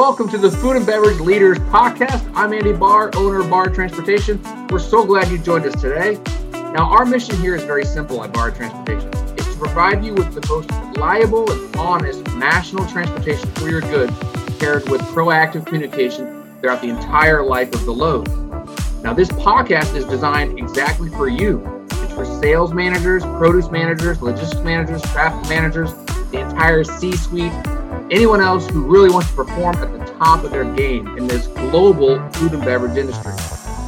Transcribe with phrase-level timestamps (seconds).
[0.00, 2.26] welcome to the Food and Beverage Leaders Podcast.
[2.34, 4.42] I'm Andy Bahr, owner of Bahr Transportation.
[4.68, 6.18] We're so glad you joined us today.
[6.72, 9.10] Now, our mission here is very simple at Bahr Transportation.
[9.36, 14.18] It's to provide you with the most reliable and honest national transportation for your goods,
[14.58, 18.26] paired with proactive communication throughout the entire life of the load.
[19.02, 21.86] Now, this podcast is designed exactly for you.
[21.90, 25.92] It's for sales managers, produce managers, logistics managers, traffic managers,
[26.30, 27.52] the entire C-suite,
[28.10, 31.46] anyone else who really wants to perform at the top of their game in this
[31.46, 33.32] global food and beverage industry.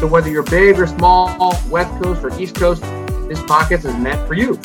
[0.00, 1.36] So whether you're big or small,
[1.68, 2.82] West Coast or East Coast,
[3.28, 4.60] this podcast is meant for you.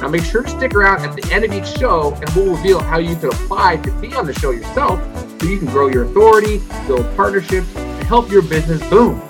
[0.00, 2.80] Now make sure to stick around at the end of each show and we'll reveal
[2.80, 5.00] how you can apply to be on the show yourself
[5.40, 9.20] so you can grow your authority, build partnerships, and help your business boom.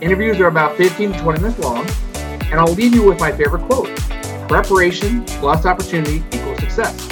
[0.00, 3.62] Interviews are about 15 to 20 minutes long, and I'll leave you with my favorite
[3.62, 3.88] quote.
[4.48, 7.08] Preparation plus opportunity equals success.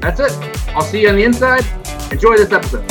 [0.00, 0.55] That's it.
[0.76, 1.64] I'll see you on the inside.
[2.12, 2.84] Enjoy this episode.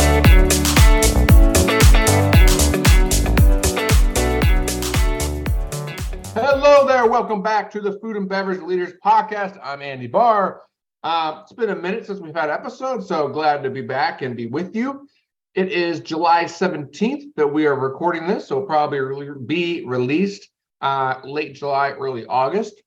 [6.34, 7.06] Hello there.
[7.06, 9.60] Welcome back to the Food and Beverage Leaders Podcast.
[9.62, 10.64] I'm Andy Bahr.
[11.04, 14.36] Uh, it's been a minute since we've had episodes, so glad to be back and
[14.36, 15.08] be with you.
[15.54, 20.50] It is July 17th that we are recording this, so probably be released
[20.82, 22.82] uh, late July, early August.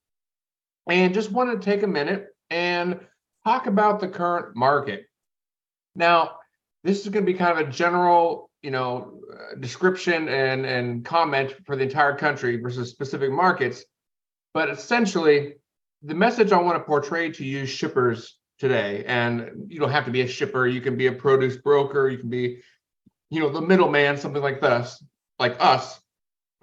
[0.91, 2.99] And just wanted to take a minute and
[3.49, 5.07] talk about the current market.
[5.95, 6.37] Now,
[6.85, 11.05] this is going to be kind of a general, you know, uh, description and and
[11.05, 13.85] comment for the entire country versus specific markets,
[14.53, 15.55] but essentially,
[16.03, 20.11] the message I want to portray to you shippers today, and you don't have to
[20.11, 20.67] be a shipper.
[20.67, 22.09] You can be a produce broker.
[22.09, 22.61] You can be,
[23.31, 25.03] you know, the middleman, something like this,
[25.39, 25.99] like us.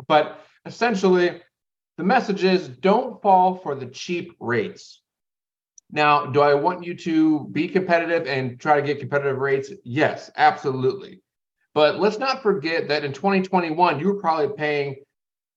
[0.08, 1.42] But essentially,
[1.98, 5.02] the message is don't fall for the cheap rates.
[5.96, 9.72] Now, do I want you to be competitive and try to get competitive rates?
[9.86, 11.22] Yes, absolutely.
[11.74, 14.98] But let's not forget that in 2021, you were probably paying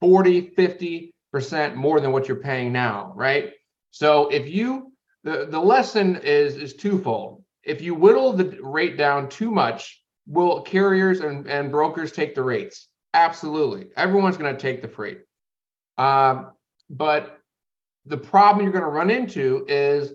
[0.00, 3.50] 40, 50% more than what you're paying now, right?
[3.90, 4.92] So if you
[5.24, 7.42] the, the lesson is is twofold.
[7.64, 12.44] If you whittle the rate down too much, will carriers and, and brokers take the
[12.44, 12.86] rates?
[13.12, 13.88] Absolutely.
[13.96, 15.22] Everyone's going to take the freight.
[15.98, 16.52] Um,
[16.88, 17.40] but
[18.06, 20.12] the problem you're going to run into is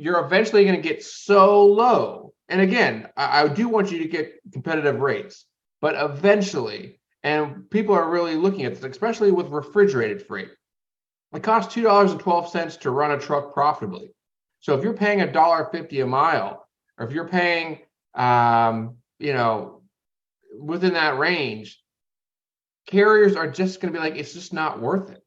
[0.00, 2.32] you're eventually going to get so low.
[2.48, 5.44] And again, I, I, do want you to get competitive rates,
[5.82, 10.48] but eventually, and people are really looking at this, especially with refrigerated freight.
[11.34, 14.10] It costs two dollars and twelve cents to run a truck profitably.
[14.60, 16.66] So if you're paying a dollar fifty a mile,
[16.98, 17.80] or if you're paying,
[18.14, 19.82] um, you know,
[20.58, 21.78] within that range,
[22.86, 25.22] carriers are just going to be like, it's just not worth it.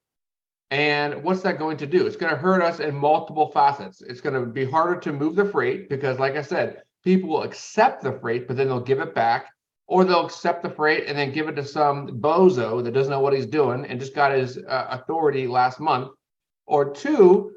[0.73, 2.07] And what's that going to do?
[2.07, 4.01] It's going to hurt us in multiple facets.
[4.01, 7.43] It's going to be harder to move the freight because, like I said, people will
[7.43, 9.51] accept the freight, but then they'll give it back,
[9.85, 13.19] or they'll accept the freight and then give it to some bozo that doesn't know
[13.19, 16.09] what he's doing and just got his uh, authority last month.
[16.65, 17.51] Or two,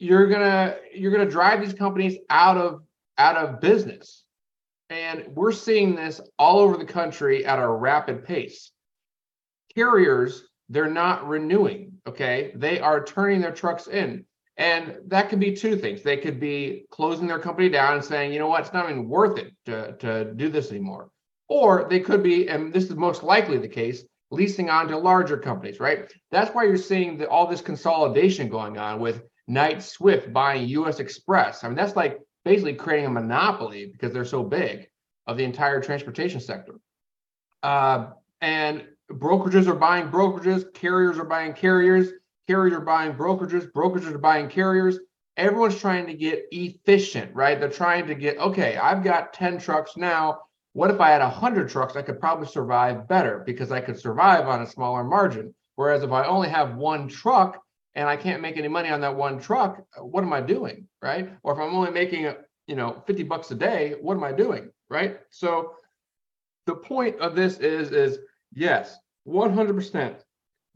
[0.00, 2.82] you're gonna you're gonna drive these companies out of
[3.16, 4.24] out of business,
[4.90, 8.72] and we're seeing this all over the country at a rapid pace.
[9.72, 11.92] Carriers they're not renewing.
[12.06, 12.52] Okay.
[12.54, 14.24] They are turning their trucks in.
[14.56, 16.02] And that could be two things.
[16.02, 19.08] They could be closing their company down and saying, you know what, it's not even
[19.08, 21.10] worth it to, to do this anymore.
[21.48, 25.36] Or they could be, and this is most likely the case, leasing on to larger
[25.36, 26.10] companies, right?
[26.30, 30.98] That's why you're seeing the, all this consolidation going on with Knight Swift buying US
[30.98, 31.62] Xpress.
[31.62, 34.88] I mean, that's like basically creating a monopoly because they're so big
[35.26, 36.74] of the entire transportation sector.
[37.62, 38.08] Uh,
[38.40, 42.10] and brokerages are buying brokerages, carriers are buying carriers,
[42.46, 44.98] carriers are buying brokerages, brokerages are buying carriers.
[45.36, 47.60] Everyone's trying to get efficient, right?
[47.60, 50.40] They're trying to get, okay, I've got 10 trucks now.
[50.72, 51.96] What if I had 100 trucks?
[51.96, 55.54] I could probably survive better because I could survive on a smaller margin.
[55.74, 57.62] Whereas if I only have one truck
[57.94, 61.30] and I can't make any money on that one truck, what am I doing, right?
[61.42, 62.32] Or if I'm only making,
[62.66, 65.18] you know, 50 bucks a day, what am I doing, right?
[65.30, 65.74] So
[66.66, 68.18] the point of this is is
[68.56, 68.96] Yes,
[69.28, 70.16] 100%.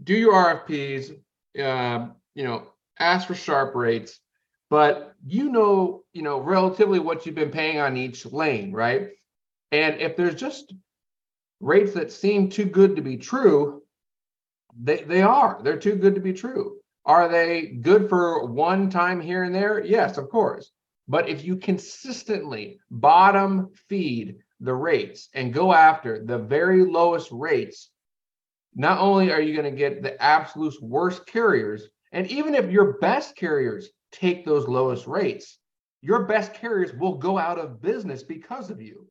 [0.04, 1.18] Do your RFPs,
[1.58, 2.68] uh, you know,
[2.98, 4.20] ask for sharp rates,
[4.68, 9.08] but you know, you know, relatively what you've been paying on each lane, right?
[9.72, 10.74] And if there's just
[11.60, 13.82] rates that seem too good to be true,
[14.78, 15.60] they, they are.
[15.62, 16.76] They're too good to be true.
[17.06, 19.82] Are they good for one time here and there?
[19.82, 20.70] Yes, of course.
[21.08, 27.90] But if you consistently bottom feed the rates and go after the very lowest rates,
[28.74, 32.98] not only are you going to get the absolute worst carriers, and even if your
[32.98, 35.58] best carriers take those lowest rates,
[36.02, 39.08] your best carriers will go out of business because of you.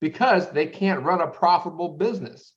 [0.00, 2.52] because they can't run a profitable business.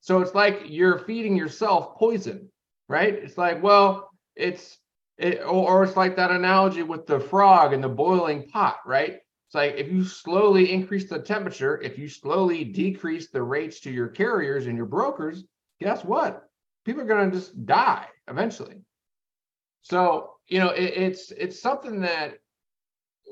[0.00, 2.50] So it's like you're feeding yourself poison,
[2.88, 3.14] right?
[3.14, 4.78] It's like, well, it's
[5.18, 9.18] it, or, or it's like that analogy with the frog and the boiling pot, right?
[9.46, 13.90] It's like if you slowly increase the temperature, if you slowly decrease the rates to
[13.90, 15.44] your carriers and your brokers,
[15.80, 16.48] guess what?
[16.84, 18.82] People are going to just die eventually.
[19.82, 22.38] So, you know, it, it's it's something that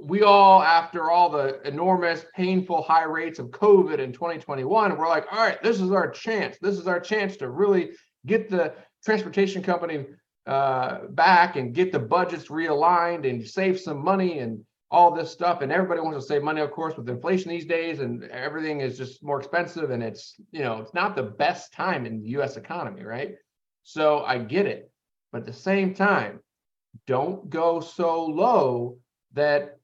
[0.00, 5.26] we all, after all the enormous, painful high rates of COVID in 2021, we're like,
[5.32, 6.56] all right, this is our chance.
[6.61, 7.93] This is our chance to really
[8.26, 8.75] get the
[9.05, 10.06] transportation company
[10.46, 14.64] uh, back and get the budgets realigned and save some money and
[14.94, 15.61] all this stuff.
[15.61, 18.96] And everybody wants to save money, of course, with inflation these days, and everything is
[18.96, 19.91] just more expensive.
[19.91, 23.35] And it's, you know, it's not the best time in the US economy, right?
[23.82, 24.91] So I get it.
[25.32, 26.41] But at the same time,
[27.06, 28.99] don't go so low
[29.32, 29.79] that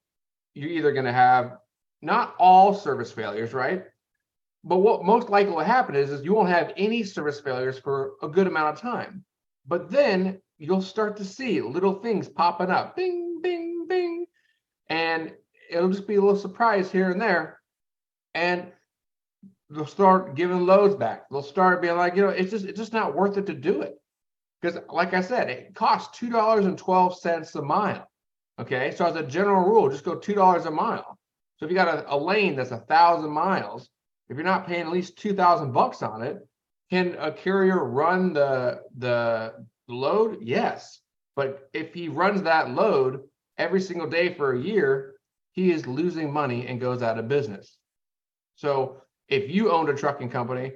[0.53, 1.57] you're either going to have
[2.01, 3.83] not all service failures, right?
[4.63, 8.13] But what most likely will happen is, is you won't have any service failures for
[8.21, 9.25] a good amount of time.
[9.67, 13.30] But then you'll start to see little things popping up, bing.
[14.91, 15.31] And
[15.69, 17.61] it'll just be a little surprise here and there.
[18.33, 18.67] And
[19.69, 21.29] they'll start giving loads back.
[21.29, 23.81] They'll start being like, you know, it's just it's just not worth it to do
[23.81, 23.95] it.
[24.61, 28.05] Because like I said, it costs two dollars and twelve cents a mile.
[28.59, 31.17] Okay, so as a general rule, just go two dollars a mile.
[31.55, 33.89] So if you got a, a lane that's a thousand miles,
[34.27, 36.45] if you're not paying at least two thousand bucks on it,
[36.89, 39.53] can a carrier run the the
[39.87, 40.39] load?
[40.41, 40.99] Yes,
[41.37, 43.21] but if he runs that load
[43.61, 45.13] every single day for a year,
[45.51, 47.77] he is losing money and goes out of business.
[48.55, 48.97] So
[49.29, 50.73] if you owned a trucking company,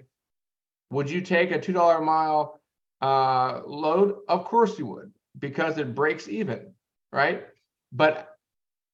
[0.91, 2.61] would you take a two dollar a mile
[3.01, 4.17] uh, load?
[4.27, 6.73] Of course you would, because it breaks even,
[7.11, 7.47] right?
[7.91, 8.37] But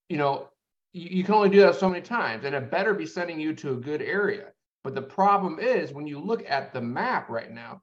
[0.07, 0.47] you know,
[0.93, 3.53] you, you can only do that so many times, and it better be sending you
[3.55, 4.47] to a good area.
[4.83, 7.81] But the problem is when you look at the map right now,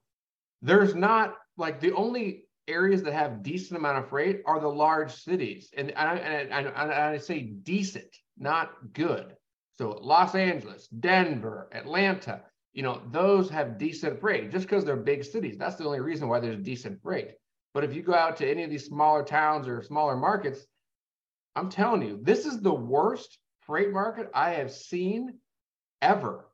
[0.63, 5.13] there's not like the only areas that have decent amount of freight are the large
[5.13, 9.35] cities, and I, and and I say decent, not good.
[9.79, 12.43] So Los Angeles, Denver, Atlanta,
[12.73, 15.57] you know, those have decent freight just because they're big cities.
[15.57, 17.33] That's the only reason why there's decent freight.
[17.75, 20.67] But if you go out to any of these smaller towns or smaller markets,
[21.55, 25.39] I'm telling you, this is the worst freight market I have seen
[26.03, 26.47] ever.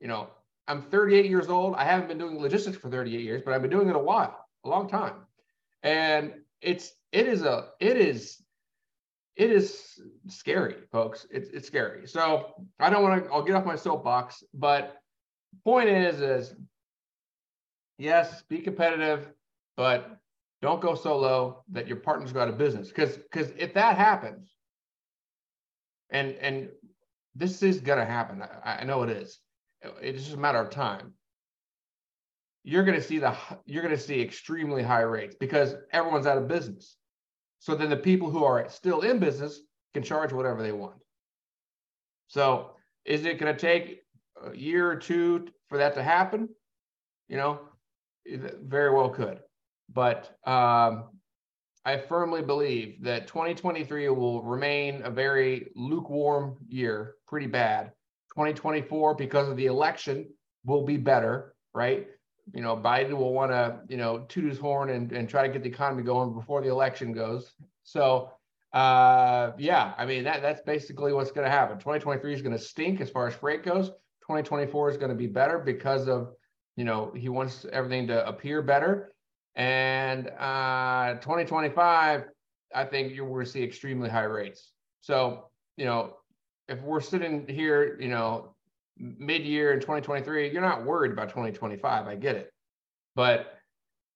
[0.00, 0.28] You know,
[0.68, 1.74] I'm 38 years old.
[1.74, 4.46] I haven't been doing logistics for 38 years, but I've been doing it a while,
[4.64, 5.25] a long time.
[5.86, 8.42] And it's it is a it is
[9.36, 11.26] it is scary, folks.
[11.30, 12.08] It's it's scary.
[12.08, 13.30] So I don't want to.
[13.30, 14.96] I'll get off my soapbox, but
[15.64, 16.56] point is is
[17.98, 19.28] yes, be competitive,
[19.76, 20.18] but
[20.60, 22.88] don't go so low that your partners go out of business.
[22.88, 24.50] Because because if that happens,
[26.10, 26.68] and and
[27.36, 28.42] this is gonna happen.
[28.42, 29.38] I, I know it is.
[30.02, 31.12] It's just a matter of time.
[32.68, 33.34] You're gonna see the
[33.64, 36.96] you're gonna see extremely high rates because everyone's out of business.
[37.60, 39.60] So then the people who are still in business
[39.94, 40.96] can charge whatever they want.
[42.28, 42.72] So
[43.04, 44.02] is it going to take
[44.44, 46.48] a year or two for that to happen?
[47.28, 47.60] You know,
[48.26, 49.40] very well could.
[49.92, 51.10] But um,
[51.84, 57.92] I firmly believe that 2023 will remain a very lukewarm year, pretty bad.
[58.34, 60.28] 2024, because of the election,
[60.64, 62.08] will be better, right?
[62.54, 65.52] You know, Biden will want to, you know, toot his horn and, and try to
[65.52, 67.52] get the economy going before the election goes.
[67.82, 68.30] So,
[68.72, 71.78] uh, yeah, I mean, that that's basically what's going to happen.
[71.78, 73.88] 2023 is going to stink as far as freight goes.
[74.22, 76.32] 2024 is going to be better because of,
[76.76, 79.12] you know, he wants everything to appear better.
[79.54, 82.24] And uh, 2025,
[82.74, 84.72] I think you're going to see extremely high rates.
[85.00, 86.16] So, you know,
[86.68, 88.55] if we're sitting here, you know,
[88.98, 92.06] mid-year in 2023, you're not worried about 2025.
[92.06, 92.52] I get it.
[93.14, 93.54] But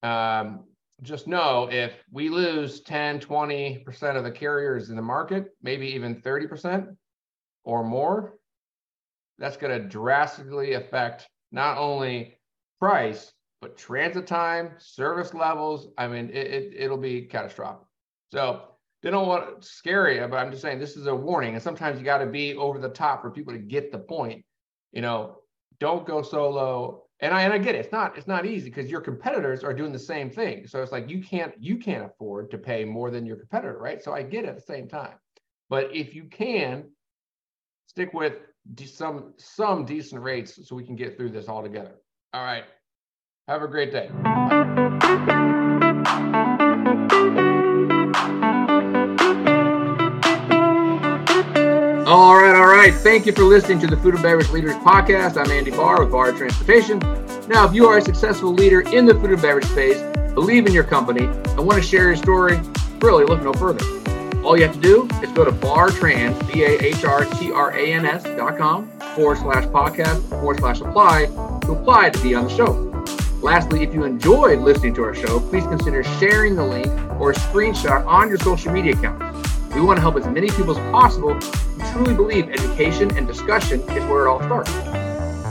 [0.02, 0.64] um,
[1.02, 6.20] just know if we lose 10, 20% of the carriers in the market, maybe even
[6.20, 6.96] 30%
[7.64, 8.38] or more,
[9.38, 12.38] that's going to drastically affect not only
[12.78, 17.86] price, but transit time, service levels, I mean, it, it, it'll be catastrophic.
[18.32, 18.62] So
[19.02, 21.54] they don't want scary, but I'm just saying this is a warning.
[21.54, 24.44] And sometimes you got to be over the top for people to get the point.
[24.92, 25.36] You know,
[25.78, 27.04] don't go solo.
[27.20, 27.78] And I and I get it.
[27.78, 30.66] It's not it's not easy because your competitors are doing the same thing.
[30.66, 34.02] So it's like you can't you can't afford to pay more than your competitor, right?
[34.02, 35.14] So I get it at the same time.
[35.68, 36.84] But if you can
[37.86, 38.34] stick with
[38.86, 41.96] some some decent rates so we can get through this all together.
[42.32, 42.64] All right.
[43.48, 44.10] Have a great day.
[52.06, 52.49] All right,
[52.80, 52.94] right.
[52.94, 55.36] Thank you for listening to the Food and Beverage Leaders Podcast.
[55.36, 56.98] I'm Andy Bahr with Bahr Transportation.
[57.46, 60.00] Now, if you are a successful leader in the food and beverage space,
[60.32, 62.58] believe in your company, and want to share your story,
[63.00, 63.84] really look no further.
[64.42, 70.26] All you have to do is go to bahrtrans, B-A-H-R-T-R-A-N-S dot com forward slash podcast
[70.30, 72.70] forward slash apply to apply to be on the show.
[73.42, 76.86] Lastly, if you enjoyed listening to our show, please consider sharing the link
[77.20, 79.20] or a screenshot on your social media account.
[79.74, 81.38] We want to help as many people as possible
[81.92, 84.70] truly believe education and discussion is where it all starts.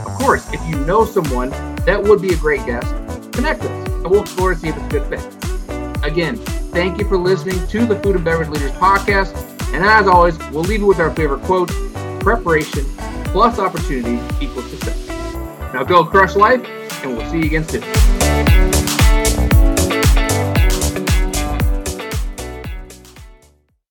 [0.06, 1.50] Of course, if you know someone
[1.86, 2.94] that would be a great guest,
[3.32, 6.04] connect us and we'll explore to see if it's a good fit.
[6.04, 6.36] Again,
[6.72, 9.34] thank you for listening to the Food and Beverage Leaders Podcast.
[9.74, 11.70] And as always, we'll leave you with our favorite quote
[12.20, 12.84] preparation
[13.26, 15.08] plus opportunity equals success.
[15.72, 16.64] Now go crush life,
[17.04, 17.99] and we'll see you again soon.